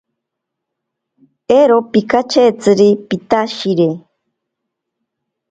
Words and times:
Ero 1.59 1.77
pikachetziri 1.91 2.89
pitashire. 3.07 3.89